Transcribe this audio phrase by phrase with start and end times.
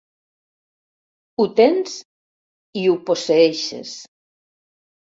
[1.37, 1.99] Ho tens
[2.83, 3.95] i ho posseeixes.